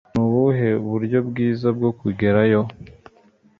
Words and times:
Nubuhe 0.13 0.69
buryo 0.87 1.19
bwiza 1.29 1.67
bwo 1.77 1.91
kugerayo? 1.99 2.61